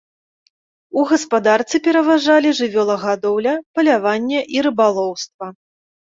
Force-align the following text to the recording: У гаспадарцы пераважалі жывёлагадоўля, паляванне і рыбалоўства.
У 1.01 1.03
гаспадарцы 1.11 1.81
пераважалі 1.87 2.55
жывёлагадоўля, 2.61 3.53
паляванне 3.77 4.39
і 4.57 4.67
рыбалоўства. 4.69 5.45